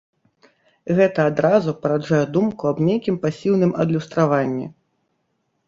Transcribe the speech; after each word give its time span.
Гэта 0.99 1.25
адразу 1.31 1.73
параджае 1.83 2.23
думку 2.39 2.63
аб 2.71 2.77
нейкім 2.89 3.15
пасіўным 3.29 3.71
адлюстраванні. 3.85 4.67